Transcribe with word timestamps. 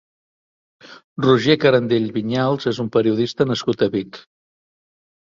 Roger 1.25 1.57
Carandell 1.65 2.09
Viñals 2.17 2.69
és 2.75 2.83
un 2.87 2.93
periodista 2.99 3.51
nascut 3.55 3.89
a 3.89 3.93
Vic. 3.99 4.23